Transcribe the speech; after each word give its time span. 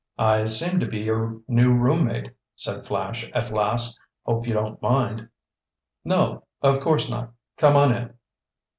"I 0.17 0.45
seem 0.45 0.79
to 0.79 0.87
be 0.87 0.97
your 1.01 1.41
new 1.47 1.75
roommate," 1.75 2.33
said 2.55 2.87
Flash 2.87 3.23
at 3.35 3.51
last. 3.51 4.01
"Hope 4.25 4.47
you 4.47 4.53
don't 4.55 4.81
mind." 4.81 5.29
"No, 6.03 6.45
of 6.63 6.79
course 6.79 7.07
not. 7.07 7.33
Come 7.57 7.75
on 7.75 7.93
in." 7.95 8.13